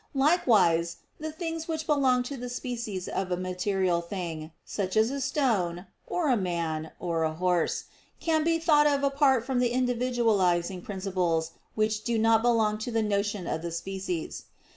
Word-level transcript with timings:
Likewise, 0.15 0.97
the 1.19 1.31
things 1.31 1.67
which 1.67 1.85
belong 1.85 2.23
to 2.23 2.35
the 2.35 2.49
species 2.49 3.07
of 3.07 3.29
a 3.31 3.37
material 3.37 4.01
thing, 4.01 4.49
such 4.65 4.97
as 4.97 5.11
a 5.11 5.21
stone, 5.21 5.85
or 6.07 6.31
a 6.31 6.35
man, 6.35 6.89
or 6.99 7.21
a 7.21 7.35
horse, 7.35 7.83
can 8.19 8.43
be 8.43 8.57
thought 8.57 8.87
of 8.87 9.03
apart 9.03 9.45
from 9.45 9.59
the 9.59 9.69
individualizing 9.69 10.81
principles 10.81 11.51
which 11.75 12.03
do 12.03 12.17
not 12.17 12.41
belong 12.41 12.79
to 12.79 12.89
the 12.89 13.03
notion 13.03 13.45
of 13.45 13.61
the 13.61 13.69
species. 13.71 14.45